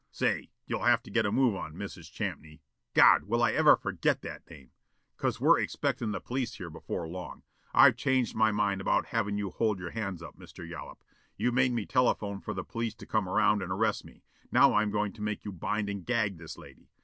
[0.09, 2.11] Say, you'll have to get a move on, Mrs.
[2.11, 2.59] Champney,
[2.95, 4.71] God, will I ever forget that name!
[5.15, 7.43] 'cause we're expectin' the police here before long.
[7.71, 10.67] I've changed my mind about havin' you hold your hands up, Mr.
[10.67, 11.03] Yollop.
[11.37, 14.23] You made me telephone for the police to come around and arrest me.
[14.51, 16.89] Now I'm goin' to make you bind and gag this lady.